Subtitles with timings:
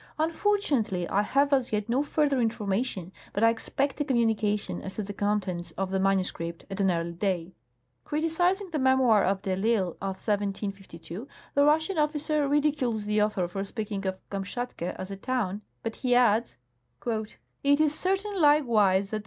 [0.17, 5.03] Unfortunately, I have as yet no further information, but I expect a communication as to
[5.03, 6.33] the contents of the MSS.
[6.71, 7.53] at an early day.
[8.03, 13.61] Criticising the memoir of de I'Isle of 1752, the Russian officer ridicules the author for
[13.61, 17.37] S2)eaking of Kamshatka as a town, but he adds:*" It
[17.79, 19.19] is certain likewise that M.